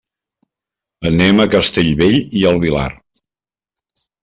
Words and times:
Anem 1.09 1.43
a 1.43 1.47
Castellbell 1.57 2.17
i 2.41 2.49
el 2.53 2.59
Vilar. 2.65 2.89